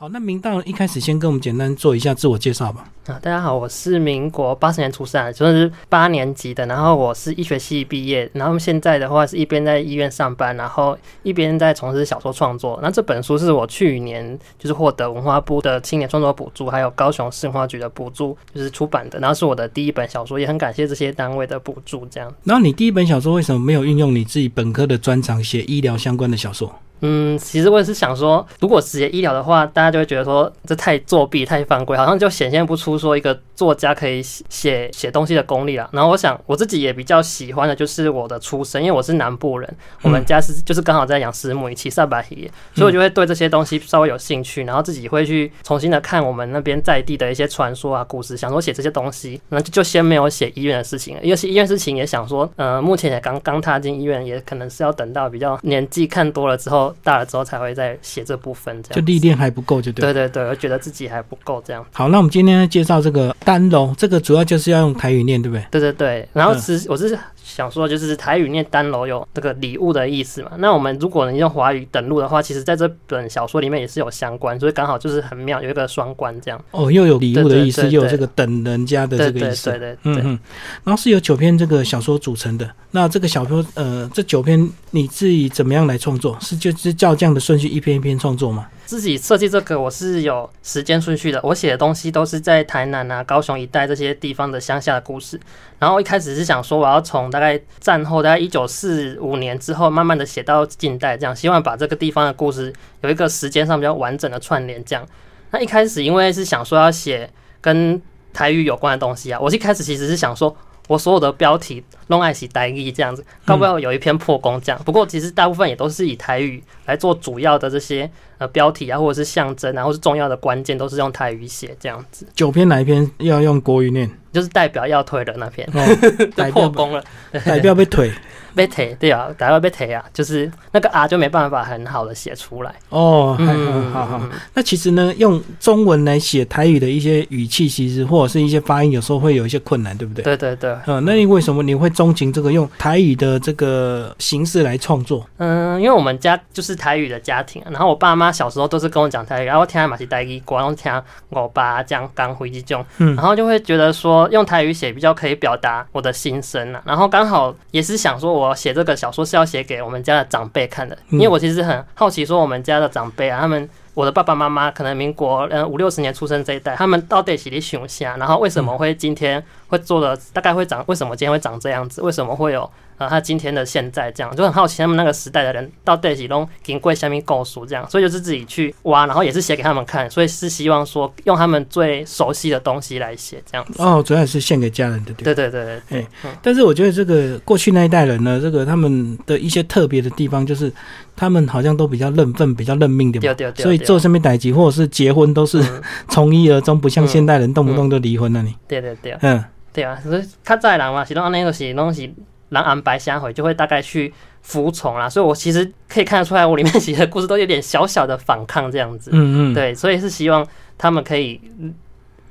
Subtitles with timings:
[0.00, 2.88] 好，那明道一开始先跟我们简单做一下自我介绍吧。
[3.08, 12.78] 啊，大家好，我是民国八十年出生，就是八年级的，然后我是医学系毕业，然后现在的话是一边在医院上班，然后一边在从事小说创作。
[12.80, 22.06] 那这本书是我去年就是获得文化部的青年创作补助，还有高雄市文化局的补助，就是出版的，然后是我的第一本小说，也很感谢这些单位的补助。
[22.08, 26.72] 这样，然后你第一本小说为什么没有运用你自己本科的专长写医疗相关的小说？
[27.00, 35.88] 嗯，其实我也是想说，如果直接医疗的话，大家就会觉得说这太作弊、太犯规，好像就显现不出说一个作家可以写写东西的功力了。
[35.92, 56.87] 然后我想，我自己也比较喜欢的就是我的出身，因为我是南部人，我们家是就是刚好在养石母，以及萨巴鱼，所以我就会对这些东西稍微有兴趣，然后自己会去重新的看我们那边在地的一些传说啊、故事，想说写这些东西，那就先没有写医院的事情，因为是医院事情也想说，呃，目前也刚刚踏进医院，也可能是要等到比较年纪看多了之后。
[57.02, 60.02] 大了之后才会再写这部分，这样就历练还不够，就对。
[60.02, 61.84] 对对对，我觉得自己还不够这样。
[61.92, 65.66] 好，那我们今天介绍这个单龙，这个主要就是要用台语念，对不对？
[65.70, 66.28] 对对对。
[66.32, 70.50] 然后是我是想说，就是台语念单楼有这个礼物的意思嘛。
[70.58, 76.62] 那我们如果你用华语登录的话，其实在这本小说里面也是有相关，所以刚好就是很妙，有一个双关这样。
[76.72, 79.70] 哦，又有礼物的意思，又有这个等人家的这个意思。
[79.70, 79.96] 对对对。
[80.04, 80.38] 嗯嗯。
[80.84, 82.70] 然后是由九篇这个小说组成的。
[82.90, 86.36] 那这个小说，呃，这九篇你自己怎么样来创作？
[86.40, 88.66] 是就是照这样的顺序一篇一篇创作吗？
[88.88, 91.38] 自己设计这个我是有时间顺序的。
[91.42, 95.38] 我写的东西都是在台南啊、高雄一带这些地方的乡下的故事。
[95.78, 102.72] 然后一开始是想说，我要从大概战后大概一九四五年之后，慢慢的写到近代，这样希望把这个地方的故事
[103.02, 104.82] 有一个时间上比较完整的串联。
[104.82, 105.06] 这样，
[105.50, 107.28] 那一开始因为是想说要写
[107.60, 108.00] 跟
[108.32, 110.56] 台语有关的东西啊，我一开始其实是想说。
[110.88, 114.82] 我所有的标题弄爱喜台语这样子，搞不要有一篇破功这样。
[114.86, 122.26] 不过其实大部分也都是以台语来做主要的这些呃标题啊，或者是象征啊，或是重要的关键，都是用台语写这样子。
[122.34, 124.10] 九篇哪一篇要用国语念？
[124.30, 125.66] 就是代表要推的那篇，
[126.52, 127.02] 破功了，
[127.44, 128.10] 代表被推。
[128.54, 133.36] 被提对啊，打到被提啊，就是那个啊就没办法很好的写出来哦。
[133.38, 134.20] 嗯，好好。
[134.52, 140.24] 那其实呢，用中文来写台语的一些语气，其实或者是一些发音，有时候会有一些困难，对不对？
[140.24, 140.76] 对对对。
[140.86, 145.24] 嗯，那你为什么你会钟情这个用台语的这个形式来创作？
[145.36, 150.90] 嗯，因为我们家就是台语的家庭，然后我爸妈小时候都是跟我讲台语，然后听马西台语，然后听
[151.28, 156.80] 我爸讲刚回击中，然后就会觉得说用台语写比较可以表达我的心声啊。
[156.86, 158.28] 然后刚好也是想说。
[158.38, 172.68] 我写这个小说是要写给我们家的长辈看的，因为我其实很好奇，说我们家的长辈啊，他们我的爸爸妈妈可能民国嗯五六十年出生这一代，他们到底是里想下，然后为什么会今天会做的大概会长，为什么今天会长这样子，为什么会有？
[172.98, 183.80] 呃，他今天的现在这样就很好奇，他们那个时代的人到底是拢经过下面构书这样，所以就是自己去挖，然后也是写给他们看，所以是希望说用他们最熟悉的东西来写这样子。
[183.80, 186.00] 哦，主要是献给家人的，对对对对。
[186.00, 186.06] 哎，
[186.42, 190.72] 但是我觉得这个过去那一代人呢，这个他们的一些特别的地方，就是
[191.14, 195.62] 他们好像都比较认份、比较认命的嘛，所以做上面代级或者是结婚都是
[196.10, 198.42] 从一而终，不像现代人动不动就离婚了。
[198.42, 199.44] 你对对对，嗯，
[199.78, 202.10] 对啊，所以较早人嘛，是拢安尼，就是拢是。
[202.50, 209.10] 让安白相回就会大概去服从啦，所以我其实可以看得出来，我里面写的故事都有点小小的反抗这样子。
[209.12, 210.42] 嗯嗯，对，所以是希望
[210.78, 211.38] 他们可以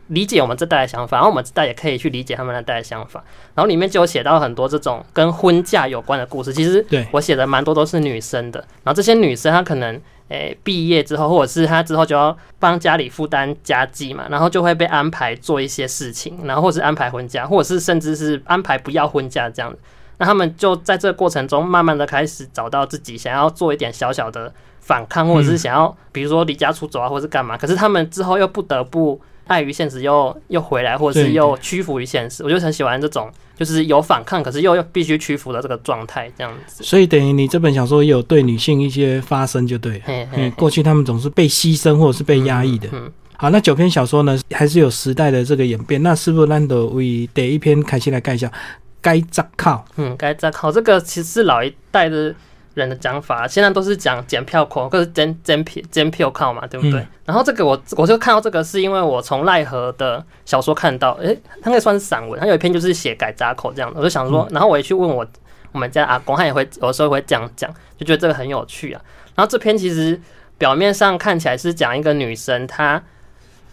[0.07, 3.24] 理解我们这代的想法，然后我们这代也可以去理解他们那代的想法。
[3.53, 8.59] 然后里面就有写到很多这种跟婚嫁有关的故事，其实对我写的蛮多都是女生的。
[8.84, 19.74] 然后这些女生她可能诶毕业之后，或者是他之后就要帮家里负担家计嘛，然后就会被安排做一些事情，然后或是安排婚嫁，或者是甚至是安排不要婚嫁这样。
[20.18, 27.56] 那他们就在这个过程中，慢慢的开始找到自己想要做一点小小的反抗，或者是想要，比如说离家出走啊，或者是干嘛。
[27.56, 32.44] 可是他们之后又不得不碍于现实，又又回来，或者是又屈服于现实。
[32.44, 36.84] 我就很喜欢这种，就是有反抗，可是又又必须屈服的这个状态，这样子。
[36.84, 40.02] 所以等于你这本小说也有对女性一些发声，就对。
[40.06, 42.88] 嗯，过去他们总是被牺牲或者是被压抑的。
[42.91, 43.12] 嗯。
[43.38, 46.01] 好，那九篇小说呢，还是有时代的这个演变。
[46.01, 48.51] 那是不是难得为第一篇开心来盖一下？
[49.00, 52.33] 该扎靠，嗯，该扎靠，这个其实是老一代的
[52.79, 57.06] 人的讲法，现在都是讲检票口，或是检检票检票靠嘛，对不对？
[57.25, 65.25] 然后这个我我就看到这个，是因为我从奈何的小说看到，诶，他那算是散文，他有一篇就是写改闸口这样的，我就想说，然后我也去问我
[65.71, 69.01] 我们家阿公，他也会有时候会这样讲，就觉得这个很有趣啊。
[69.35, 70.19] 然后这篇其实
[70.57, 73.01] 表面上看起来是讲一个女生，她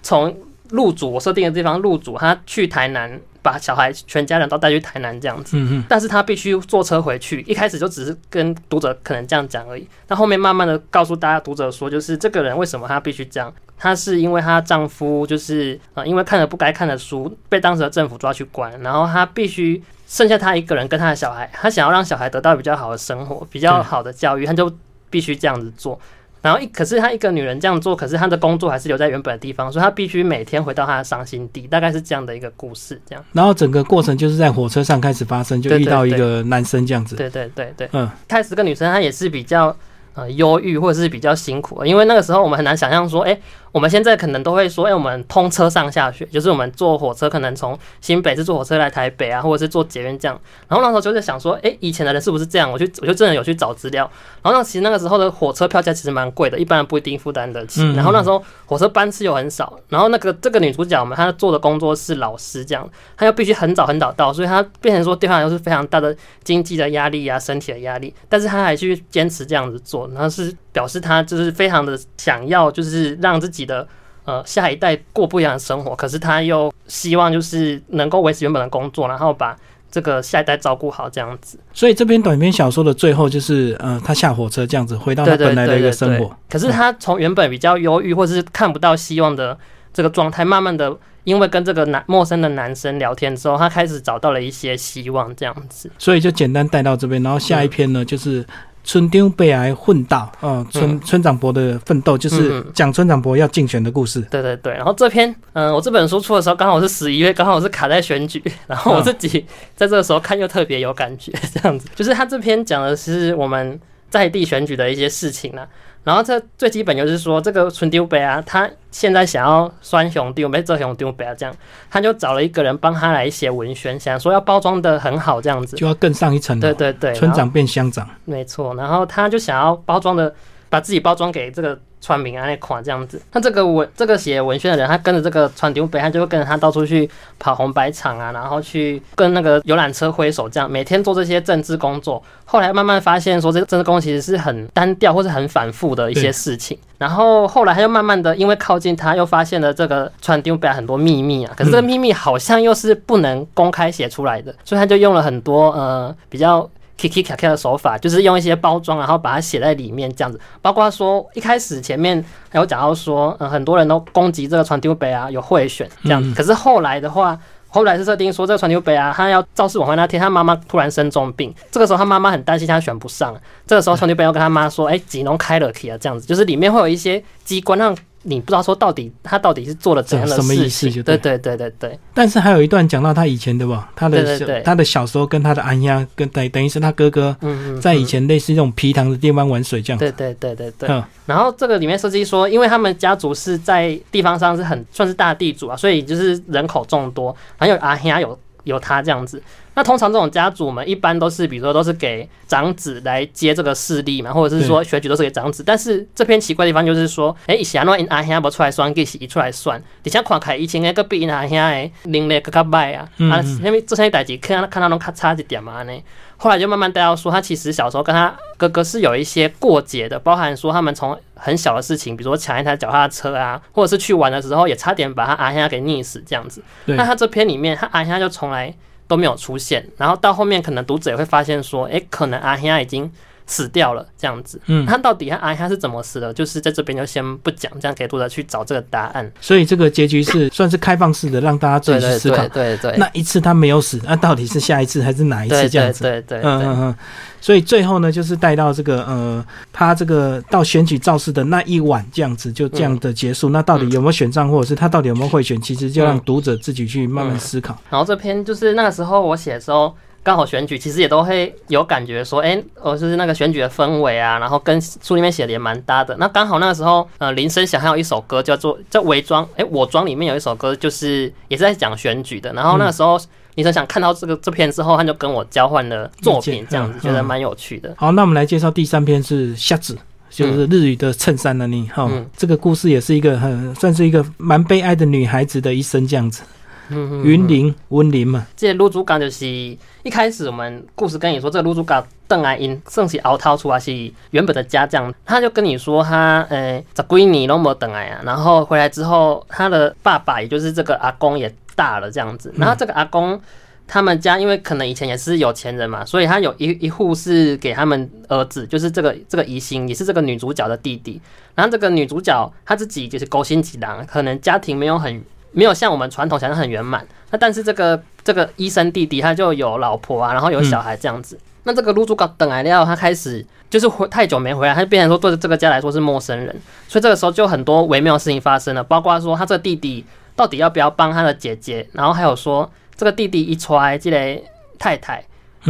[0.03, 0.37] 从
[0.71, 3.21] 入主我设定的地方入主，她去台南。
[3.45, 7.43] 把小孩全家人都带去台南这样子，但是他必须坐车回去。
[7.43, 13.53] 一开始就只是跟读者可能这样讲而已，那后面慢慢的告诉大家读者说，就是这个人为什么他必须这样。
[13.77, 24.73] 她是因为她丈夫就是呃，因为看了不该看的书，被当时的政府抓去关，然后她必须剩下她一个人跟她的小孩，她想要让小孩得到比较好的生活，比较好的教育，她就
[25.11, 26.01] 必须这样子做。
[26.45, 33.01] 然后一可是她一个女人这样做，可是她的工作还是留在原本的地方，所以她必须每天回到她的伤心地，大概是这样的一个故事。
[33.09, 37.17] 这样，然后整个过程就是在火车上开始发生，就遇到一个男生这样子。
[37.17, 39.75] 对对对对，嗯，开始这个女生她也是比较
[40.13, 43.37] 呃忧郁或者是比较辛苦，因为那个时候我们很难想象说，哎。
[43.75, 50.41] 我们现在可能都会说，哎，我们通车上下学，就是我们坐火车，可能从新北是坐火车来台北啊，或者是坐捷运这样。
[50.69, 52.71] 然后那时候就在想说，哎，以前的人是不是这样？
[52.71, 54.09] 我去，我就真的有去找资料。
[54.43, 57.83] 然后那其实那个时候的火车票价其实蛮贵的，一般人不一定负担得起。
[57.95, 59.77] 然后那时候火车班次又很少。
[59.89, 68.15] 然后那个这个女主角嘛，她做的工作是老师这样，她又必须很早很早到，所以她变成说对她来说是非常大的经济的压力啊，身体的压力。
[68.29, 73.89] 但是她还去坚持这样子做，然后是表示他就是非常的想要，就是让自己的。
[74.27, 79.55] 呃，下一代过不一样的生活，可是他又希望就是能够维持原本的工作，然后把
[79.91, 81.59] 这个下一代照顾好这样子。
[81.75, 86.35] 所以这篇短篇小说的最后就是，呃，他下火车这样子回到他本来的一个生活。
[86.49, 89.59] 可是他从原本比较忧郁或者是看不到希望的
[89.93, 95.91] 这个状态，慢慢的因为跟这个男陌生的男生聊天之后，他开始找到了一些希望这样子。
[95.99, 98.43] 所以就简单带到这边，然后下一篇呢就是。
[98.85, 104.21] 村丁被挨混到，嗯，村村长伯的奋斗就是讲村长伯要竞选的故事。
[104.31, 109.45] 对对对，然后这篇，嗯，我这本书出的时候刚好是十一月，刚好是卡在选举， 然后我自己
[109.75, 115.67] 在这个时候看又特别有感觉，这样子，就是他这篇讲的是我们在地选举的一些事情呢。
[116.05, 121.55] 然后这最基本就是说，这个纯丢杯啊，他现在想要酸熊丢杯，这熊丢杯啊，这样
[121.91, 126.61] 他就找了一个人帮他来写文宣，想说要包装的很好，这样子就要更上一层。
[126.61, 128.75] 对对对，村长变乡长，没错。
[128.77, 130.33] 然后他就想要包装的，
[130.69, 131.77] 把自己包装给这个。
[132.05, 137.09] 川民啊那款这样子，那这个文这个写文宣的人，他跟着这个川丢北，他就会跟着他到处去
[137.39, 142.23] 跑红白场啊，然后去跟那个游览车挥手，这样每天做这些政治工作。
[142.45, 146.79] 后来慢慢发现说，这个政治工作其实是很单调或是很反复的一些事情。
[146.99, 151.55] 然后后来他又慢慢的，因为靠近他，又发现了这个川丢北很多秘密啊。
[151.57, 156.69] 可是这个秘密好像又是不能公开写出来的，所以他就用了很多呃比较。
[156.99, 160.41] Kiki 卡卡的手法就是用一些包装，然后把它写在里面这样子。
[160.63, 166.33] 包括说一开始前面还有讲到说，嗯，很多人都攻击这个传丢杯啊，有贿选这样子。
[166.35, 167.39] 可是后来的话，
[167.69, 173.35] 后来是设定说这个传丢杯啊，他要造势晚会那天，他妈妈突然生重病，这个时候他妈妈很担心他选不上。
[173.67, 177.97] 这个时候传丢杯要跟他妈说，哎，吉农开了 K 啊，这样子，就是里面会有一些机关让。
[178.25, 181.03] 你不知道说到底他到底是做了怎样的事情？
[181.03, 181.99] 对对对对对。
[182.13, 187.37] 但是还有一段讲到他以前的吧，他的小他的小时候跟他的安丫跟等等于是他哥哥，
[187.81, 189.99] 在以前类似这种皮塘的地方玩水这样。
[189.99, 191.03] 对对对对对。
[191.27, 199.43] 然后这个里面设计说，因为他们家族是在地方上是很算是大地主啊，所以就是人口众多，还有阿丫有有他这样子。
[199.75, 205.65] 那通常这种家族们一般都是，比如说都是给长子来接这个势力嘛，或者是说选举都是给长子。
[205.67, 215.93] 但是这篇奇怪的地方就是说，哎，以前因阿兄不出来算，给一出来算，底下看开以前那个比因阿兄的能力更加歹啊，啊，因为这些代志看看到拢较差一点嘛呢。
[216.37, 226.63] 后来就慢慢带到说，他其实小时候跟他哥哥是有一些过节的，包含说他们从很小的事情，比如说抢一台脚踏车啊，或者是去玩的时候也差点把他阿兄给溺死这样子。
[226.87, 228.73] 那他这篇里面，他阿兄就从来。
[229.07, 233.11] 都没有出现，然后到后面可能读者也会发现说，哎，可能阿香已经
[233.47, 234.61] 死掉了这样子。
[234.67, 236.33] 嗯，他到底他阿香是怎么死的？
[236.33, 239.31] 就是在这边就先不讲，这样给读者去找这个答案。
[239.41, 242.47] 所以这个结局是算是开放式的，让大家自己去思考。
[242.49, 242.97] 对对。
[242.97, 246.03] 那一次他没有死，那到底是下一次还是哪一次这样子？
[246.03, 246.43] 对对对。
[246.43, 246.95] 嗯嗯嗯。
[247.41, 253.51] 所以最后呢，就是带到这个呃，他这个到选举造势的那一晚，这样子就这样的结束。
[253.51, 255.61] 那到底有没有选上，或者是他到底有没有会选？
[255.61, 257.79] 其实就让读者自己去慢慢思考。
[257.91, 259.95] 然后这篇就是那个时候我写的时候，
[260.25, 266.17] 刚好选举，其实也都会有感觉说，哎，我就是那个选举的氛围啊，然后跟书里面写的也蛮搭的。
[266.19, 272.53] 那刚好那个时候，呃，林声祥还有一首歌叫做叫《伪装》，哎，我装里面有一首歌就是也是在讲选举的。
[272.55, 273.21] 然后那个时候。
[273.57, 277.95] 李生想看到这个这篇之后，他就跟我交换了作品，这样子觉得蛮有趣的。
[277.97, 279.97] 好，那我们来介绍第三篇是瞎子，
[280.29, 281.87] 就是日语的衬衫的你。
[281.87, 286.43] 哈，这个故事也是一个很算是一个蛮悲哀的女孩子的一生这样子。
[286.91, 293.93] 云林温林嘛，这女主角就是一开始我们故事跟你说，这个女主角邓爱英算是熬逃出来是
[294.31, 301.55] 原本的家将，他就跟你说他呃在归你都没等来啊，然后回来之后，他的爸爸也就是这个阿公也。
[301.77, 303.37] 大了这样子，然后这个阿公，
[303.85, 311.21] 他们家因为可能以前也是有钱人嘛，所以他有一一户是给他们儿子，就是这个这个疑心也是这个女主角的弟弟。
[311.57, 315.21] 然后这个女主角她自己就是勾心几郎，可能家庭没有很
[315.55, 317.07] 没有像我们传统想象很圆满。
[317.31, 321.39] 那但是这个这个医生弟弟他就有老婆啊，然后有小孩这样子。
[321.63, 326.55] 那这个入住搞等来料，他开始就是回太久没回来，他就变成说对这个家来说是陌生人。
[326.89, 330.05] 所以这个时候就很多微妙的事情发生了，包括说他这个弟弟
[330.37, 332.71] 到底要不要帮他的姐姐，然后还有说。
[332.97, 334.41] 这个弟弟一出来，这类
[334.79, 335.21] 太太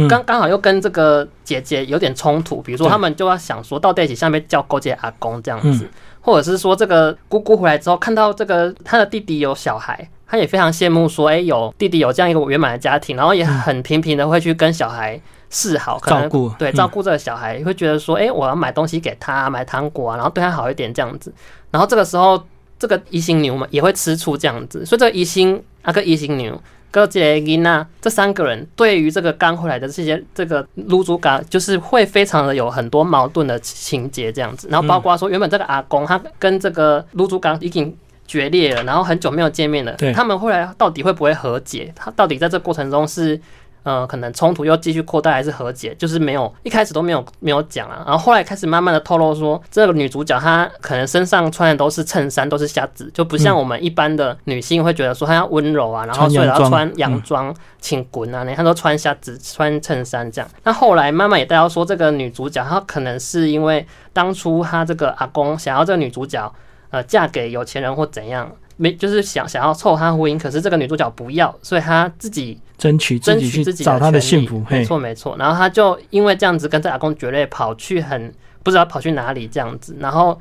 [0.07, 5.89] 刚刚好又跟这个姐姐有点冲突，比如说他们就要想说，到底起下面叫勾结阿公这样子，
[6.25, 21.31] 或者是说这个姑姑回来之后看到这个她的弟弟有小孩，她也非常羡慕说，哎，有弟弟有这样一个圆满的家庭，然后也很频频的会去跟小孩示好，照顾对照顾这个小孩，会觉得说，哎，我要买东西给他，买糖果啊，然后对他好一点这样子，
[21.69, 22.43] 然后这个时候
[22.79, 26.59] 这个异星牛嘛也会吃醋这样子，所以这个异星那个异星牛。
[26.95, 34.69] 哥杰伊娜这三个人对于这个刚回来的这些这个卢祖嘎，就是会非常的有很多矛盾的情节这样子。
[34.71, 37.93] 然后包括说，原本这个阿公他跟这个卢祖刚已经
[38.25, 39.93] 决裂了，然后很久没有见面了。
[40.13, 41.91] 他们后来到底会不会和解？
[41.93, 43.37] 他到底在这过程中是？
[43.85, 45.93] 呃，可能冲突又继续扩大，还是和解？
[45.93, 60.49] 就是没有一开始都没有没有讲啊，然后后来开始慢慢的透露说，这个女主角她可能身上穿的都是衬衫，都是瞎子，就不像我们一般的女性会觉得说她要温柔啊，然后所以要穿洋装、请滚啊，你看都穿瞎子、穿衬衫这样。
[60.63, 66.51] 那后来妈妈也带到说，这个女主角她可能是因为当初她这个阿公想要这个女主角
[66.89, 68.51] 呃嫁给有钱人或怎样。
[68.77, 75.35] 没，就是想想要凑他婚姻，可是这个女主角不要，所以她自己争取争取自己找她的幸福，没错没错。
[75.37, 80.39] 然后她就因为这样子跟这阿公决裂，跑去很不知道跑去哪里这样子，然后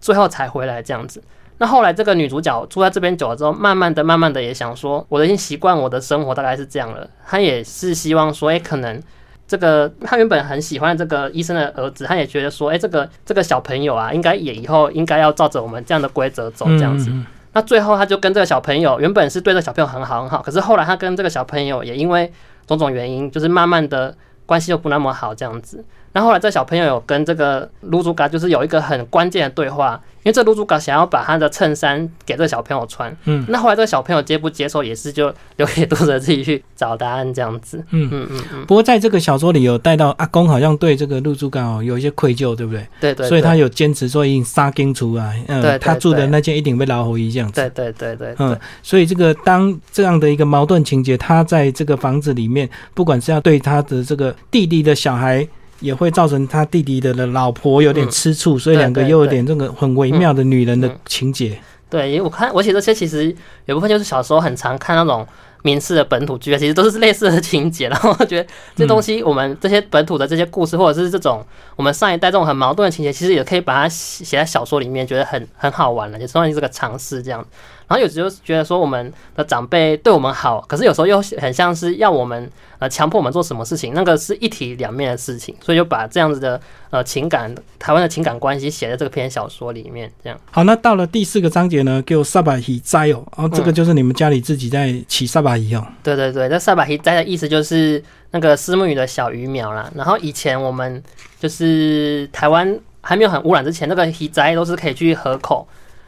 [0.00, 1.22] 最后才回来这样子。
[1.58, 7.08] 那后来这个女主角住在这边久了之后，慢慢的慢慢的也想说，我已经习惯我的生活大概是这样了。
[7.26, 9.02] 她也是希望说，哎，可能
[9.48, 17.10] 这个她原本很喜欢这个医生的儿子，她也觉得说，哎，这个这个小朋友啊，应该也以后应该要照着我们这样的规则走这样子。
[17.56, 22.30] 那最后，他就跟这个小朋友，原本是对这小朋友很好很好，可是后来他跟这个小朋友也因为
[22.66, 25.82] 种种原因，就是慢慢的关系又不那么好这样子。
[26.16, 30.00] 然后后来这小朋友有跟这个卢祖嘎，就是有一个很关键的对话。
[30.22, 38.64] 因为这卢祖嘎想要把他的衬衫给这个小朋友穿，嗯，那后来这个小朋友接不接受，也是就留给读者自己去找答案这样子，嗯嗯嗯嗯。
[38.66, 42.88] 不过在这个小说里有带到阿公好像对这个卢祖嘎哦有一些愧疚，对不对？
[42.98, 43.28] 对对。
[43.28, 47.60] 所以他有坚持说经杀根除啊，嗯，他住的那间一定被老虎一这样子。
[47.60, 48.34] 对对对对。
[48.40, 55.46] 嗯，所以这个当这样的一个矛盾情节，他在这个房子里面，不管是要对他的这个弟弟的小孩。
[55.80, 61.58] 也会造成他弟弟的老婆有点吃醋，所以两个又有点这个很微妙的女人的情节。
[61.88, 63.34] 对，因为我看我写这些，其实
[63.66, 65.24] 有部分就是小时候很常看那种
[65.62, 67.88] 民事的本土剧啊，其实都是类似的情节。
[67.88, 71.44] 然后我觉得这东西，我们这些本土的这些故事，或者是这种
[71.76, 77.46] 我们上一代这种很矛盾的情节，其实也可以把它写在小说里面，觉得很很好玩了，也算是个尝试这样。
[77.88, 90.10] 然后有时候觉得说我们的长辈对我们好，可是有时候又很像是要我们呃强迫我们做什么事情，那个是一体两面的事情，所以就把这样子的呃情感台湾的情感关系写在这个篇小说里面。
[90.24, 95.86] 这样好，那到了第四个章节呢，给我萨巴希斋哦，然后这个就是你们家里自己在起萨巴希哦。
[96.02, 98.02] 对对对，那萨巴希斋的意思就是
[98.32, 99.88] 那个丝木鱼的小鱼苗啦。
[99.94, 101.00] 然后以前我们
[101.38, 105.66] 就是台湾还没有很污染之前，那个鱼斋都是可以去河口。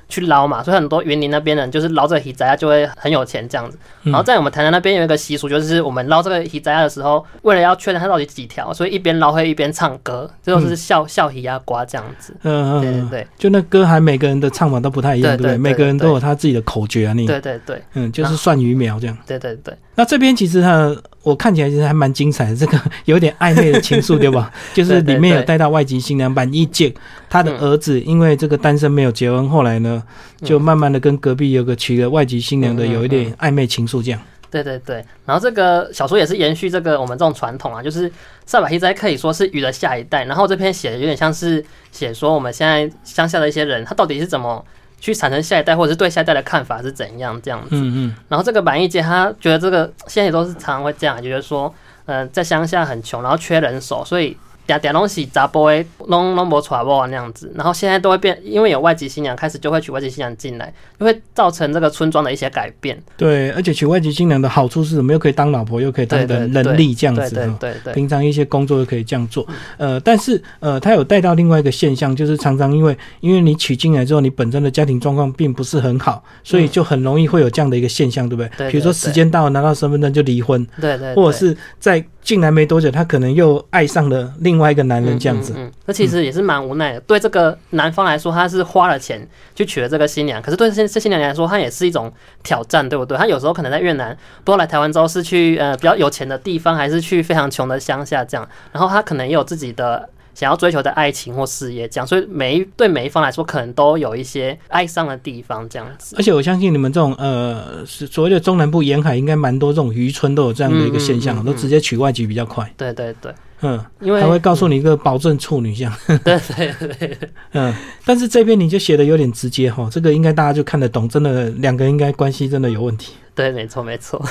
[0.08, 3.78] 去捞嘛，所以很多园林那边人就是捞这个鱼仔啊，就会很有钱这样子。
[4.04, 12.34] 然后在我们台南那边有一个习俗，就是我们捞这个鱼仔的时候，为了要确认它到底几条，所以一边捞会一边唱歌，这都是笑笑鱼啊瓜这样子。
[12.42, 15.58] 嗯嗯，对对对，就那歌还每个人的唱法都不太一样，对不对？
[15.58, 19.16] 每个人都有他自己的口诀啊，你对对对，嗯，就是算鱼苗这样。
[19.26, 19.74] 对对对。
[19.94, 20.96] 那这边其实它
[21.28, 24.50] 我看起来其实还蛮精彩的， 这个有点暧昧的情愫，对吧？
[24.72, 26.92] 就是里面有带到外籍新娘满意见，
[27.28, 30.02] 他的儿子因为这个单身没有结婚，后来呢
[30.42, 34.20] 就慢慢的跟隔壁有个娶了外籍新娘的有一点暧昧情愫这样。
[34.50, 38.10] 对对对，然后这个小说也是延续这个我们这种传统啊，就是
[38.46, 44.64] 萨百希斋可以说是鱼的下一代，然后这篇写的有点像是写说我们现在乡下的一些人，他到底是怎么。
[45.00, 47.68] 去产生下一代，或者是对下一代的看法是怎样这样子。
[47.72, 48.14] 嗯嗯。
[48.28, 51.72] 然后这个满意街，他觉得这个现在也都是常常会这样，觉得说，
[52.06, 54.36] 呃，在乡下很穷，然后缺人手，所以
[54.68, 62.96] 嗲嗲东西杂波诶，弄弄不出来那样子，然后现在都会变，因为有外籍新娘开始就会娶外籍新娘进来，就会造成这个村庄的一些改变。
[63.16, 65.10] 对，而且娶外籍新娘的好处是什么？
[65.12, 67.34] 又可以当老婆，又可以当人能力这样子。
[67.34, 69.46] 对对对，平常一些工作又可以这样做。
[69.78, 78.50] 呃，但是呃，他有带到另外一个现象，就是常常因为因为你娶进来之后，你本身的家庭状况并不是很好，所以就很容易会有这样的一个现象，对不对？
[78.58, 78.70] 对。
[78.70, 80.66] 比如说时间到了拿到身份证就离婚。
[80.78, 81.14] 对对。
[81.14, 85.54] 或者是在进来没多久，他可能又爱上了另外一个男人这样子。
[85.56, 87.00] 嗯，那其实也是蛮无奈的。
[87.00, 93.16] 对这个男方来说，他是花了钱去娶了这个新娘，可是对这这新娘来说，他也是一种挑战，对不对？
[93.16, 98.46] 他有时候可能在越南，不知道来台湾之后是去呃比较有钱的地方，还是去非常穷的乡下这样。
[98.72, 100.06] 然后他可能也有自己的。
[100.38, 106.14] 想要追求的爱情或事业，这样，所以每一对每一方来说，可能都有一些哀伤的地方，这样子。
[106.16, 112.72] 而且我相信你们这种呃，所谓的中南部沿海，应该蛮多这种渔村都有这样的一个现象，都直接娶外籍比较快。
[112.76, 115.92] 对对对，嗯，因为他会告诉你一个保证处女相。
[116.06, 117.18] 对对对，
[117.54, 123.14] 嗯，但是这边你就写的有点直接哈，这个应该大家就看得懂，真的两个应该关系真的有问题。
[123.34, 124.24] 对，没错没错。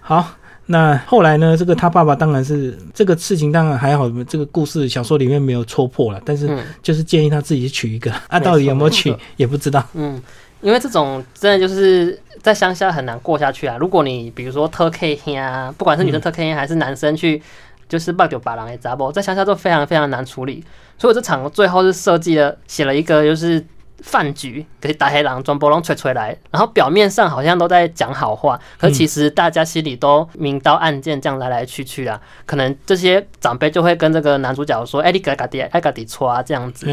[0.00, 0.36] 好。
[0.66, 1.54] 那后来呢？
[1.56, 6.48] 这个他爸爸当然是这个事情当然还好，这个故事小说里面没有戳破了，但是
[6.82, 9.86] 就是建议他自己娶一个，啊，到底有没有娶也不知道。
[9.92, 10.18] 嗯，
[10.62, 13.76] 因为这种真的就是在乡下很难过下去啊。
[13.78, 17.42] 如果你比如说特 K 啊，不管是女生特 K 还是男生去，
[17.86, 20.64] 就是八九八郎的杂波，在乡下都非常非常难处理。
[20.96, 23.62] 所以我这场最后是设计了写了一个就是。
[24.02, 32.20] 饭局给大黑狼装波浪吹吹来，然后表面上好像都在讲好话，可其实大家心里都明刀暗箭这样来来去去啊。
[32.44, 36.86] 可能这些长辈就会跟这个男主角说：“哎，你嘎嘎迪，哎嘎迪错啊，这样子。”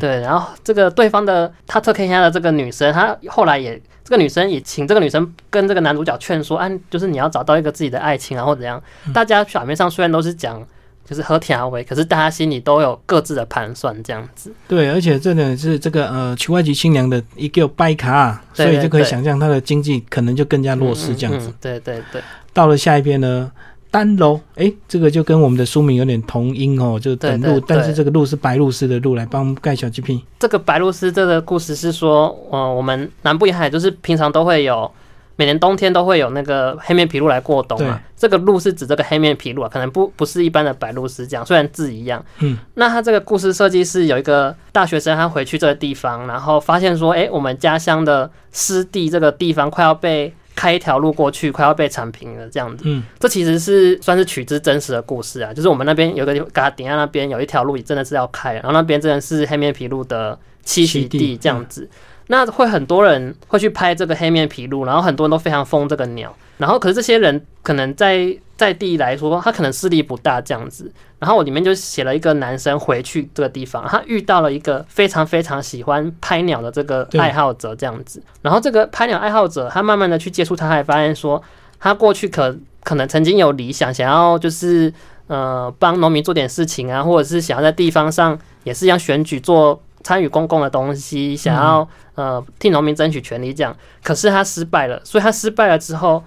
[0.00, 8.82] 对，然后这个对方的他特 K 下的这个女生，她后来也这个女生也请这个女生跟这个男主角劝说：“啊，就是你要找到一个自己的爱情啊，或怎样。”
[9.12, 10.64] 大家表面上虽然都是讲。
[11.08, 14.52] 就是和田阿伟，可是大家心里都有各自的盘算，这样子。
[14.66, 21.52] 对，而且这呢是这个呃娶外籍新娘的一个拜卡，所以就可以想象他的经济可能就更加弱势这样子。
[21.60, 22.22] 对对对。
[22.52, 23.50] 到了下一篇呢，
[23.90, 30.24] 单楼，哎，这个就跟我们的书名有点同音哦，就是等路，但是这个路是白鹭鸶的路，来帮盖小鸡皮。
[30.38, 34.90] 这个白鹭鸶这个故事是说，呃，我们南部沿海就是平常都会有。
[35.36, 38.00] 每年冬天都会有那个黑面琵鹭来过冬嘛？
[38.16, 42.24] 这个鹿是指这个黑面琵鹭啊，可能不不是一般的白鹭是这样，虽然字一样。
[42.38, 52.84] 嗯，那他这个故事设计是有一个大学生，他回去这个地方，然后发现说，哎，我们家乡的湿地这个地方快要被开一条路过去，快要被铲平了这样子。
[52.86, 61.88] 嗯，这其实是算是取之真实的故事啊，就是我们那边有个嘎顶下那边有一条路真的是要开，然后那边真的是黑面琵鹭的栖息地这样子。
[62.28, 70.90] 那会很多人会去拍这个黑面琵鹭，然后很多人都非常疯这个鸟，然后可是这些人可能在在地来说，他可能势力不大这样子。
[71.18, 78.22] 然后我里面就写了一个男生回去这个地方，他遇到了一个非常非常喜欢拍鸟的这个爱好者这样子。
[78.42, 81.42] 然后这个拍鸟爱好者，他慢慢的去接触他，还发现说，
[81.78, 84.92] 他过去可可能曾经有理想，想要就是
[85.26, 89.82] 呃帮农民做点事情啊，或者是想要在地方上也是一样选举做。
[90.04, 96.22] 参与公共的东西，想要呃替农民争取权利，这样，可是他失败了，所以他失败了之后，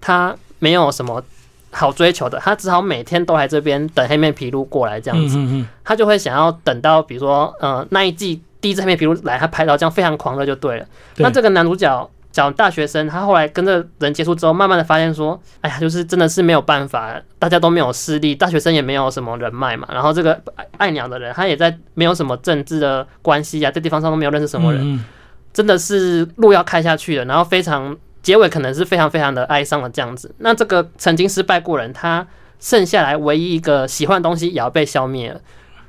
[0.00, 1.22] 他没有什么
[1.70, 5.36] 好追求的，他只好每天都来这边等黑面皮鹭过来这样子，
[5.84, 10.86] 他就会想要等到比如说呃那一季第一只黑面皮鹭来，他拍到这样非常狂热就对了。
[11.16, 12.10] 那这个男主角。
[12.32, 19.88] 讲大学生，他后来跟这人接触之后，慢慢的发现说，哎呀，就是真的是没有办法，大家都没有势力，大学生也没有什么人脉嘛。
[19.90, 20.40] 然后这个
[20.76, 25.04] 爱鸟的人，他也在没有什么政治的关系啊，这地方上都没有认识什么人，
[25.52, 27.24] 真的是路要开下去了。
[27.24, 30.32] 然后非常结尾可能是非常非常的哀伤的这样子。
[30.38, 32.24] 那这个曾经失败过人，他
[32.60, 35.40] 剩下来唯一一个喜欢的东西也要被消灭了。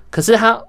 [0.10, 0.60] 可是他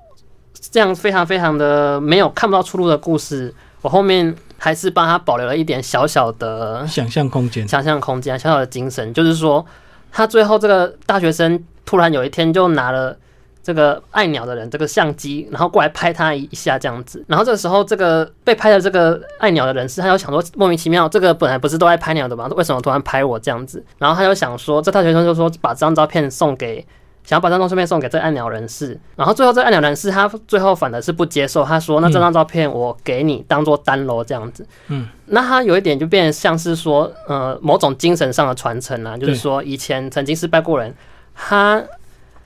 [0.71, 4.35] 这样非常非常的没有看不到出路的故事，我后面。
[4.64, 9.66] 还是帮他保留了一点小小的想象空间，想象空间，小小的精神，就是说，
[10.12, 13.16] 他最后这个大学生突然有一天就拿了
[13.61, 22.47] 这个爱鸟的人这个相机，然后过来拍他一下这样子，然后这个时候这个被拍的这个爱鸟的人士，他就想说莫名其妙，这个本来不是都爱拍鸟的吗？
[22.55, 23.85] 为什么突然拍我这样子？
[23.99, 26.87] 然后他就想说，这大学生就说把这张照片送给。
[27.25, 40.93] 想要把这张照片送给这个爱鸟人士，然后最后这爱鸟人士他最后反而是不接受，他说：“那这张照片我给你当做单楼这样子。”嗯，那他有一点就变得像是说，呃，某种精神上的传承啊，就是说以前曾经失败过人，
[41.33, 41.81] 他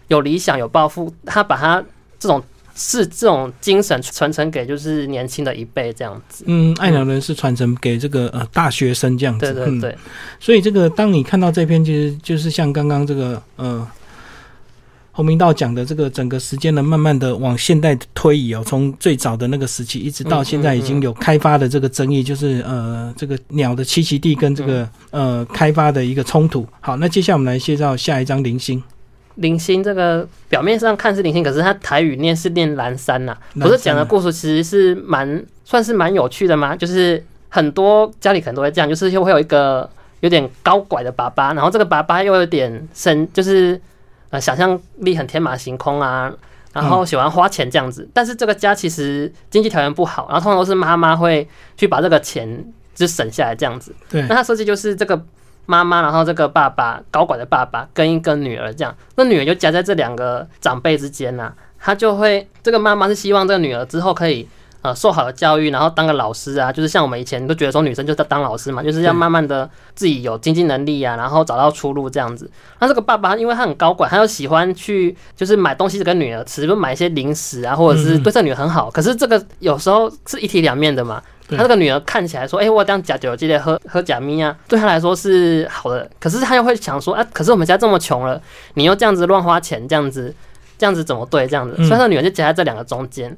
[0.09, 1.83] 有理想有抱负，他把他
[2.19, 2.43] 这种
[2.75, 6.45] 是这种精神传承给就是年轻的一辈这样子。
[6.47, 9.55] 嗯，爱鸟人士传承给这个呃大学生这样子。
[9.55, 9.97] 对对对。
[10.39, 13.89] 所以这个当你看到这篇，其实就是像刚刚这个呃。
[15.16, 26.66] 洪明道讲的这个整个时间呢，慢慢的往现代推移哦，从最早的那个时期一直到现在已经有开发的这个争议，就是呃这个鸟的栖息地跟这个呃开发的一个冲突。
[26.81, 28.83] 好，那接下来我们来介绍下一张零星。
[29.37, 33.35] 零星这个表面上看是零星，可是它台语念是念蓝山呐。
[33.55, 39.88] 不是讲的故事其实是蛮算是蛮有趣的嘛，就是很多家里可能都会这样，就是又会有一个
[40.20, 43.81] 有点高拐的爸爸，然后这个爸爸又有点深，就是
[44.31, 46.33] 呃想象力很天马行空啊，
[46.73, 48.09] 然后喜欢花钱这样子。
[48.12, 53.95] 但是这个家其实经济条件不好，然后通常都是妈妈会去把这个钱就省下来这样子。
[54.09, 55.25] 对，那他设计就是这个。
[55.69, 61.53] 妈妈，然后这个爸爸高管的爸爸跟一个女儿这样，那女儿就夹在这两个长辈之间呐。
[61.77, 64.49] 他就会，这个妈妈是希望这个女儿之后可以
[64.83, 72.51] 呃受好的教育，然后当个老师啊，就是像我们以前都觉得说女生就是当老师嘛，就是要慢慢的自己有经济能力啊，然后找到出路这样子。
[72.79, 78.91] 那这个爸爸因为他很高管，他又喜欢去就是买东西给女儿吃，就买一些零食啊，或者是对这女儿很好。
[78.91, 81.23] 可是这个有时候是一体两面的嘛。
[81.49, 86.11] 他这个女儿看起来说：“哎，我这样假酒，记得喝喝假咪啊，对他来说是好的。
[86.19, 88.43] 可是他又会想说：，啊，可是我们家这么穷了，
[88.75, 90.35] 你又这样子乱花钱，这样子，
[90.77, 91.47] 这样子怎么对？
[91.47, 93.31] 这样子，所以他女儿就夹在这两个中间。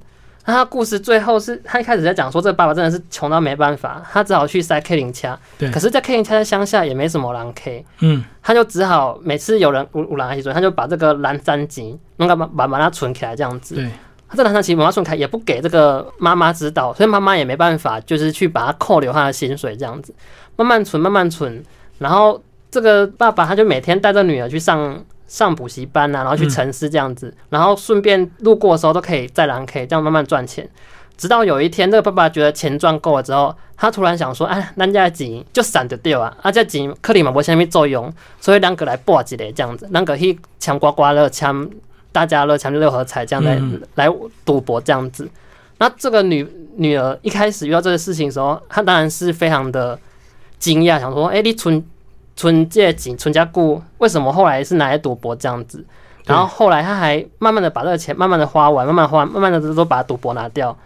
[0.48, 5.38] 那他故事最后是他一开始在讲说，这个爸爸真的是穷到没办法，他只好去塞 K 零掐。
[5.58, 13.74] 对，可是，在 K 零掐在乡下也没什么蓝 K，嗯，他就只好每次有人五五蓝一起他就把这个蓝三级弄个把把把它存起来，这样子。
[13.74, 13.90] 对。
[14.26, 20.14] 他这男生其实妈妈顺开也不给这个妈妈指导，所以妈妈也没办法，就是去把他扣留他的薪水这样子，
[20.56, 21.62] 慢慢存，慢慢存。
[21.98, 30.68] 然后这个爸爸他就每天带着女儿去上上补习班啊，然后去城市这样子，然后顺便路过的时候都可以再来可以这样慢慢赚钱。
[31.16, 36.36] 直到有一天，这个爸爸觉得钱赚够了之后，他突然想说：“哎，咱家钱就散得掉啊！
[36.42, 41.68] 啊，这钱克里嘛无虾米作用，所以两个来搏一个这样子，两个去抢刮刮乐抢。”
[42.10, 43.60] 大家乐、抢六合彩这样来
[43.96, 44.12] 来
[44.44, 45.28] 赌博这样子，
[45.76, 46.44] 那这个女
[46.76, 49.96] 女儿一开始遇到这个事情的时候，她当然是非常的
[50.58, 51.84] 惊讶，想说：“哎，你存
[52.38, 55.84] 存借景存家固，为什么后来是拿来赌博这样子？”
[56.24, 60.76] 然后后来他还慢慢的把这个钱慢慢的花完，慢慢花，慢慢的都把赌博拿掉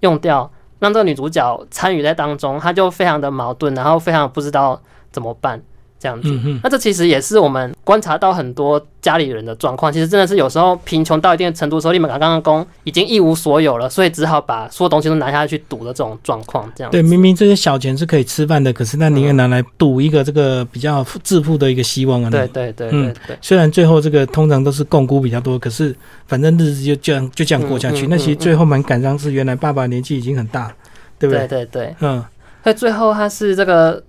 [0.00, 4.80] 用掉，让这个女主角参与在当中，她就非常的矛盾，然后非常不知道
[5.12, 5.62] 怎么办。
[5.98, 6.28] 这样子，
[6.62, 9.92] 那这其实也是我们观察到很多家里人的状况。
[9.92, 16.70] 其实真的是有时候贫穷到一定程度的时候，你们刚刚工已经一无所有了，所以只好把所有东西都拿下去赌的这种状况。
[16.76, 22.30] 这样对，明明这些小钱是可以吃饭的，可是那宁愿拿来赌一个这个比较致富的一个希望啊。
[22.30, 23.36] 对对对，嗯对。
[23.40, 28.06] 虽然最后这个通常都是共估比较多，可是反正日子就这样就这样过下去。
[28.08, 30.70] 那其实最后蛮感伤，是原来爸爸年纪已经很大，
[31.18, 31.46] 对不对？
[31.46, 32.22] 对对对，嗯。
[32.62, 34.02] 所以最后他是这个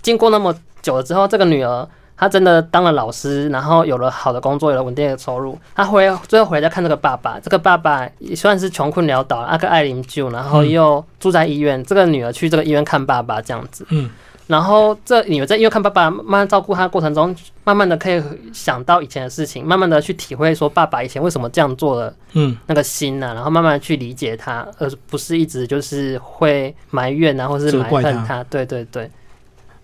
[0.00, 0.54] 经过那么
[0.88, 1.86] 久了之后，这个女儿。
[2.20, 5.56] 她真的当了老师，然后有了好的工作，有了稳定的收入。
[5.72, 11.80] 她回最后回来再看这个爸爸，这个爸爸也算是穷困潦倒，阿克艾琳救，然后又住在医院。
[11.84, 13.86] 这个女儿去这个医院看爸爸，这样子。
[13.90, 14.10] 嗯。
[14.48, 18.20] 然后这女儿在医院看爸爸，慢慢照顾他的过程中，慢慢的可以
[18.52, 28.42] 想到以前的事情，慢慢的去体会说爸爸以前为什么这样做的，嗯，那个心呐，然后慢慢的去理解他，而不是一直就是会埋怨啊，或是埋恨他。
[28.50, 29.08] 对对对。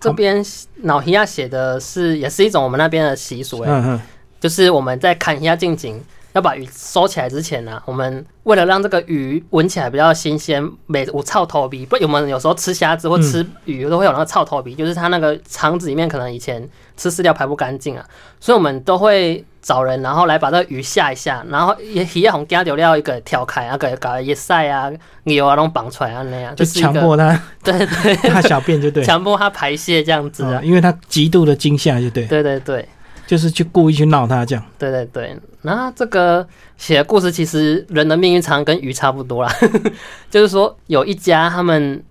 [0.05, 0.45] 这边
[0.83, 3.99] 脑皮亚写的是，也是一种我们那边的习俗哎，
[4.39, 5.99] 就是我们在砍虾进井，
[6.35, 18.05] 要把鱼收起来之前呢，我们为了让这个鱼闻起来比较新鲜，每我臭头皮，不，我们有时候吃虾子或吃鱼都会有那个臭头鼻，就是它那个肠子里面可能以前吃饲料排不干净啊，
[18.39, 19.43] 所以我们都会。
[19.65, 24.91] 找人，然后来把这个鱼下一下，然后也鱼红加掉料一个挑开，啊，个搞一晒啊，
[25.23, 32.87] 牛啊，拢绑出来啊那样，就强迫它，对对， 他小便就对，强迫它排泄这样子啊，因为它极度的惊吓就对，对对对，
[33.27, 39.51] 就是去故意去闹他这样，对对对，那这个写的故事其实人的命运常跟鱼差不多啦，
[40.29, 42.03] 就是说有一家他们。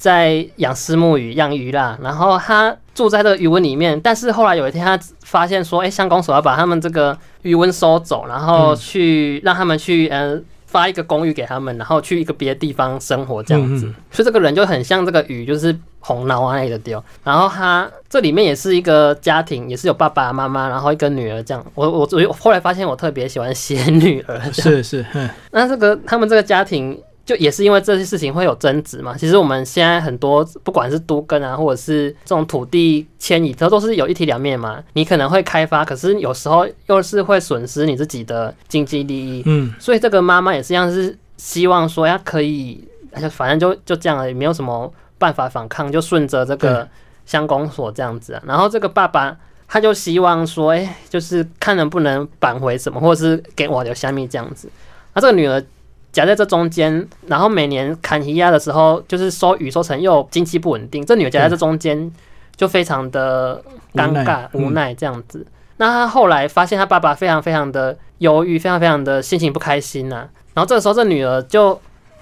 [0.00, 13.92] 在养丝木鱼、养鱼啦，然后他住在这个鱼温里面，但是后来有一天他发现说，哎，相公所要把他们这个鱼温收走，然后去让他们去呃发一个公寓给他们，然后去一个别的地方生活这样子。
[14.10, 17.02] 所以这个人就很像这个鱼，就是红脑啊那个丢。
[17.22, 21.64] 然后他这里面也是一个家庭，也是有爸爸妈妈，然后一个女儿这样。
[21.74, 25.06] 我我我后来发现我特别喜欢写女儿，是是，
[25.52, 27.00] 那这个他们这个家庭。
[27.22, 29.14] 就也是因为这些事情会有争执嘛。
[29.16, 34.82] 其实我们现在很多不管是都跟啊，或者是这种土地迁移，它都是有一体两面嘛。
[34.94, 39.44] 你可能会开发，可是有时候又是会损失你自己的经济利益。
[39.46, 42.82] 嗯，所以这个妈妈也是一样，是希望说她可以，
[43.30, 46.88] 反正就就这样，也没有什么办法反抗，就顺着这个
[47.26, 48.40] 相公所这样子。
[48.46, 49.36] 然后这个爸爸
[49.68, 54.68] 他就希望说，哎，就是看能不能扳回什么，或者是给我留下面这样子。
[55.12, 55.62] 那这个女儿
[56.10, 62.10] 夹在这中间，然后每年砍鱼鸭的时候，就是收雨收成又经济不稳定，这女儿夹在这中间
[62.56, 65.46] 就非常的尴尬无奈这样子。
[65.76, 70.26] 那他后来发现他爸爸非常非常的忧郁，非常非常的心情不开心呐。
[70.54, 71.80] 然后这个时候，这女儿就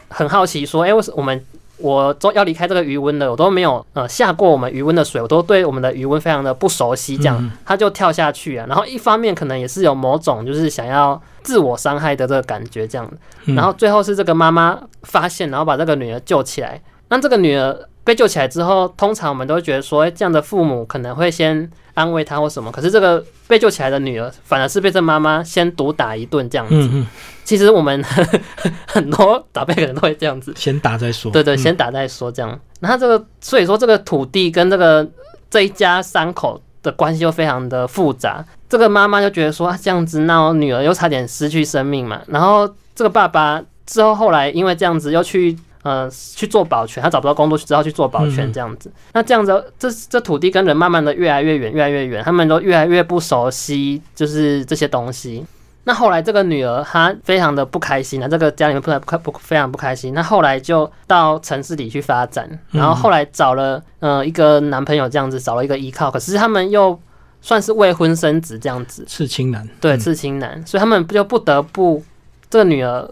[0.09, 1.45] 很好奇说，哎，为什我们？
[1.79, 7.17] 我都要离开这个余温了，我都没有呃下过我们余温的水，我都对我们的余温非常的不熟悉。
[7.17, 8.67] 这样，他就跳下去啊。
[8.69, 13.11] 然后一方面可能也是有某种就是想要自我伤害的这个感觉，这样。
[13.47, 16.81] 然后最后是这个妈妈发现，然后把这个女儿救起来。
[17.11, 17.75] 那这个女儿
[18.09, 22.73] 被救起来之后，通常我们都会觉得说，这样的父母可能会先安慰他或什么。
[22.73, 27.05] 可是这个被救起来的女儿，反而是被这妈妈先毒打一顿这样子。
[27.45, 28.03] 其实我们
[28.87, 31.31] 很多长辈可能都会这样子，先打再说。
[31.37, 32.59] 对对，先打再说这样。
[32.81, 35.07] 那这个，所以说这个土地跟这个
[35.51, 38.43] 这一家三口的关系又非常的复杂。
[38.71, 42.23] 这个妈妈就觉得说，这样子，那我女儿又差点失去生命嘛。
[42.29, 45.55] 然后这个爸爸之后后来因为这样子又去
[45.89, 48.93] 呃去做保全，他找不到工作，只好去做保全这样子。
[49.15, 55.45] 那这样子，这这土地跟人慢慢的越来越远，越来越远，他们都越来越不熟悉，就是这些东西。
[55.85, 60.13] 那后来这个女儿她非常的不开心啊，这个家里面不不不非常不开心。
[60.13, 66.11] 那后来就到城市里去发展，然后后来找了呃一个男朋友这样子，找了一个依靠。
[66.11, 66.99] 可是他们又
[67.41, 72.05] 算是未婚生子这样子，刺青男对刺青男，所以他们就不得不
[72.51, 73.09] 这个女儿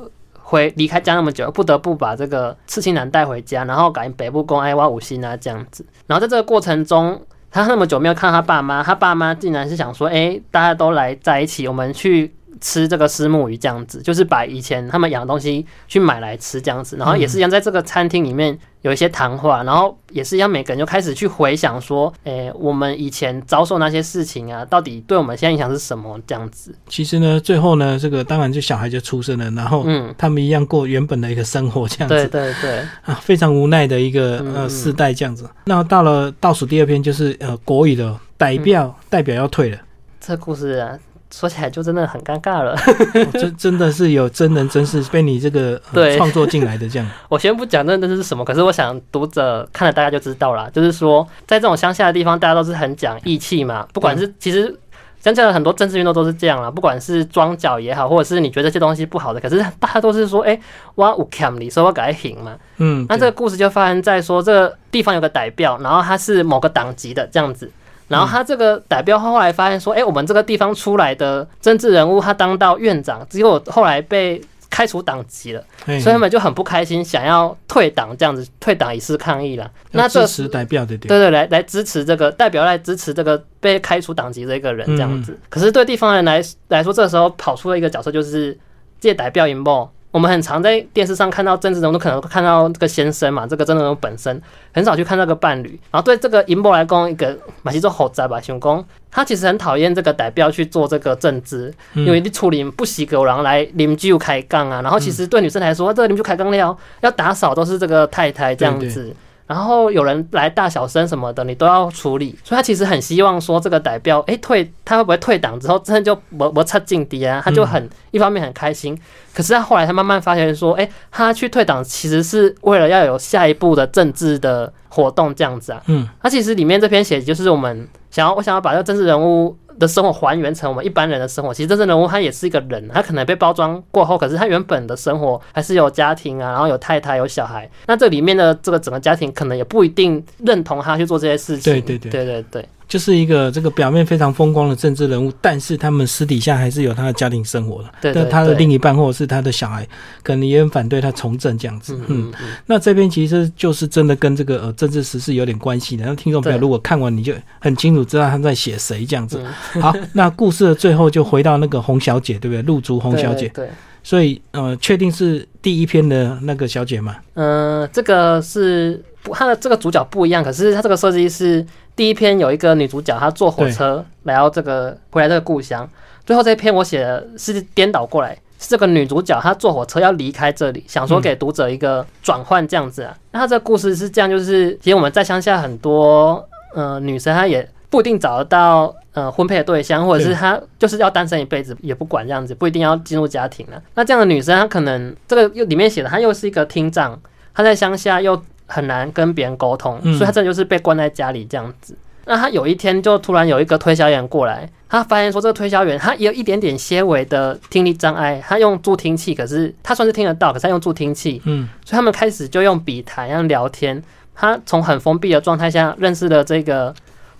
[0.48, 5.84] 回离开家那么久，不得不把这个刺青男带回家，然后改北部公爱挖五星啊这样子。
[6.06, 12.35] 然后在这个过程中，他那么久没有看他爸妈，他爸妈竟然是想说，哎，大家都来在一起，我们去。
[12.60, 26.74] 吃这个石木鱼这样子，就是把以前他们养的东西去买来吃这样子，然后也是一样，在这个餐厅里面有一些谈话，然后也是一样，每个人就开始去回想说，诶，我们以前遭受那些事情啊，到底对我们现在影响是什么这样子？
[26.88, 35.48] 其实呢，最后呢，这个当然就小孩就出生了，然后嗯，他们一样过原本的一个生活这样子，对对对，啊，非常无奈的一个呃世代这样子。
[35.64, 39.78] 那到了倒数第二篇就是呃国语的代表代表要退了，
[40.20, 40.98] 这故事啊。
[41.32, 42.76] 说起来就真的很尴尬了，
[43.34, 45.80] 真真的是有真人真事被你这个
[46.16, 47.08] 创作进来的这样。
[47.28, 50.70] 我先不讲那那是什么，可是我想读者看了大家就知道了。
[50.70, 53.86] 就是说，在这种乡下的地方，大家都是很讲义气嘛。
[53.92, 54.74] 不管是其实
[55.20, 60.58] 乡下的很多政治运动都是这样啦，不管是装脚也好，或者是你觉得这些东西不好的，可是大家都是说，哎，
[60.94, 62.54] 我有 cam 你说我改行嘛。
[62.76, 67.68] 嗯，那这个故事就发生在说这个地方有个代表，然后他是某个党籍的这样子。
[68.08, 74.40] 然后他这个代表后来发现说，哎，我们这个地方出来的政治人物，他当到院长，结果后来被
[74.70, 79.70] 开除党籍了，所以他们就很不开心，想要退党，这样子退党以示抗议了。
[79.92, 85.38] 那支持代表的对对，来来支持这个代表来支持这个被开除党籍的一个人这样子。
[85.48, 88.56] 可是对地方人来来说，这时候跑出了一个角色，就是
[89.00, 89.90] 借代表引爆。
[90.16, 94.40] 我们很常在电视上看到政治人物，可能看到这个先生嘛，这个政治人物本身
[94.72, 95.78] 很少去看那个伴侣。
[95.90, 104.80] 然后对这个银波来讲，一个马西做豪宅吧，熊公，他其实很讨厌这个代表去做这个政治，因为你处理不喜狗狼来邻居开杠啊。
[104.80, 109.14] 然后其实对女生来说，这个邻居开杠了，要打扫都是这个太太这样子。
[109.46, 117.40] 然后有人来大小声什么的，你都要处理，所以他其实很希望说这个代表，哎，退他会不会退党之后，真的就不不差劲敌啊？
[117.44, 118.98] 他就很一方面很开心，
[119.32, 125.82] 可是他后来他慢慢发现说，哎，他去退党其实是为了要有下一步的政治的活动这样子啊。
[125.86, 129.56] 嗯，他其实里面这篇写就是我们想要，我想要把这个政治人物。
[129.78, 141.72] 的生活还原成我们一般人的生活，其实真正人物他也是一个人，他可能被包装过后，可是他原本的生活还是有家庭啊，然后有太太有小孩，那这里面的这个整个家庭可能也不一定认同他去做这些事情。
[141.72, 142.68] 对对对对对对。
[142.88, 147.88] 就是一个这个表面非常风光的政治人物，但是他们私底下还是有他的家庭生活的。
[148.00, 149.84] 对，但他的另一半或者是他的小孩，
[150.22, 151.98] 可能也很反对他从政这样子。
[152.06, 152.48] 嗯嗯。
[152.66, 156.06] 那这边其实就是真的跟这个呃政治时事有点关系的。
[156.06, 159.44] 那听众朋友如果看完，你就很清楚知道他在写谁这样子。
[159.82, 162.62] 好，那故事的最后就回到那个洪小姐，对不对？
[162.62, 163.48] 露珠洪小姐。
[163.48, 163.68] 对。
[164.04, 167.16] 所以呃，确定是第一篇的那个小姐吗？
[167.34, 171.66] 嗯，这个是不，她的这个主角不一样，可是她这个设计是。
[171.96, 175.88] 第一篇有一个女主角，她坐火车来到这个回来这个故乡。
[176.26, 183.16] 最后这一篇我写的是颠倒过来，是这个女主角她坐火车要离开这里，想说给读者一个转换这样子啊。
[183.32, 193.82] 那她这个故事是这样，就是其实我们在乡下很多呃女生，她也不一定找得到呃婚配的对象，或者是她就是要单身一辈子也不管这样子，不一定要进入家庭了。
[193.94, 197.18] 那这样的女生，她可能这个又里面写的，她又是一个厅长，
[197.54, 198.38] 她在乡下又。
[198.66, 201.96] 很难跟别人沟通，所以他这就是被关在家里这样子。
[202.28, 214.02] 那他有一天就突然有一个推销员过来，他发现说这个推销员他也有一点点些微的听力障碍，他用助听器，可是他算是听得到，可是他用助听器，嗯，所以他们开始就用笔谈，用聊天。
[214.34, 216.92] 他从很封闭的状态下认识了这个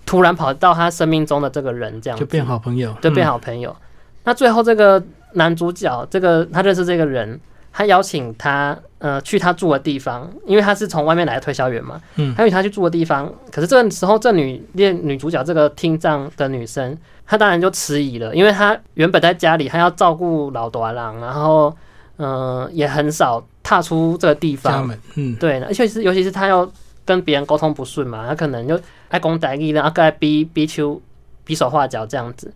[0.05, 3.75] 突然跑到他生命中的这个人，这样就变好朋友，就变好朋友。
[4.23, 7.37] 那最后这个男主角，这个他认识这个人。
[7.77, 12.01] 他邀请他，呃，去他住的地方，因为他是从外面来的推销员嘛。
[12.15, 12.33] 嗯。
[12.33, 21.71] 他请他去住的地方，可是这个时候，这女恋女主角这个听障的女生，她当然就迟疑了，因为她原本在家里，她要照顾老多郎，然后，
[22.17, 24.89] 嗯，也很少踏出这个地方。
[25.13, 25.35] 嗯。
[25.35, 26.67] 对，而且是尤其是她要
[27.05, 30.99] 跟别人沟通不顺嘛，她可能就爱讲台语，然后爱逼逼出
[31.43, 32.51] 比手画脚这样子。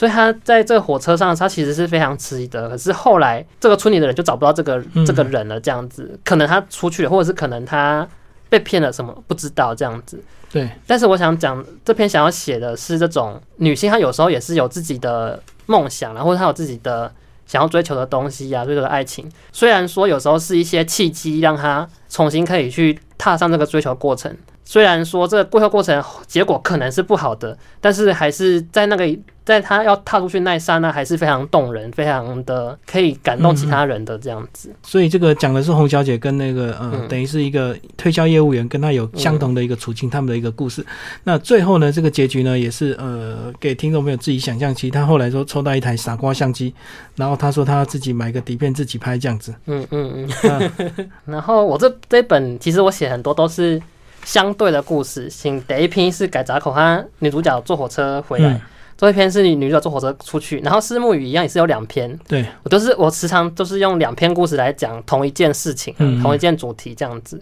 [0.00, 2.70] 所以他在这个火车上，他其实是非常迟疑的。
[2.70, 8.08] 可是后来，这个村里的人就找不到这个这个人了，这样子，可能他出去了，或者是可能他
[8.48, 10.18] 被骗了什么，不知道这样子。
[10.50, 10.70] 对。
[10.86, 17.12] 但是我想讲，这篇想要写的是这种女性，她有时候也是有自己的梦想，然后她有自己的
[17.44, 19.30] 想要追求的东西呀，追求的爱情。
[19.52, 24.34] 虽然说有时候是一些契机，让她重新可以去踏上这个追求过程。
[24.64, 29.06] 虽然说这个过程过程结果可能是不好的，但是还是在那个。
[29.50, 34.72] 在他要踏出去那一刹那，还是非常动人，非常的可以感动其他人的这样子。
[34.84, 40.86] 所以这个讲的是洪小姐跟那个呃，等于是一个推销业务员，跟他有相同的一个处境，他们的一个故事。
[41.24, 44.72] 那最后呢，这个结局呢，也是呃，给听众朋友自己想象。
[44.72, 46.72] 其实他后来说抽到一台傻瓜相机，
[47.16, 49.52] 然后他说他自己买个底片自己拍这样子。
[49.66, 51.10] 嗯嗯嗯。
[51.26, 53.82] 然后我这这本其实我写很多都是
[54.22, 55.28] 相对的故事。
[55.28, 58.60] 请第一篇是改闸口，他女主角坐火车回来。
[59.00, 62.18] 这一篇是女女主角坐火车出去，然后私木语一样也是有两篇。
[62.28, 62.44] 对。
[62.62, 67.40] 我都是我时常都是用两篇故事来讲同一件事情，同一件主题这样子。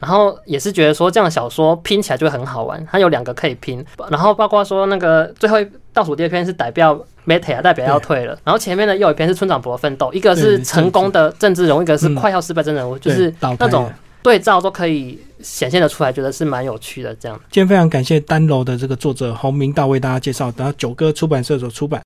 [0.00, 3.84] 然后也是觉得说这样小说拼起来就会很好玩，它有两个可以拼。
[4.08, 5.58] 然后包括说那个最后
[5.92, 13.90] 倒数第二篇是代表 meta 代表要退了，然后前面的又一篇是村长博奋斗，一个是成功的政治人物，一个是快要失败真人物，就是那种
[14.24, 15.16] 对照都可以。
[15.40, 17.14] 显现的出来，觉得是蛮有趣的。
[17.16, 22.02] 这样，今天非常感谢单楼的这个作者洪明道为大家介绍，然后九哥出版社所出版。